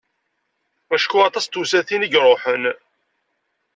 Acku 0.95 1.17
aṭas 1.27 1.45
n 1.47 1.49
tewsatin 1.51 2.05
i 2.05 2.09
iruḥen. 2.17 2.63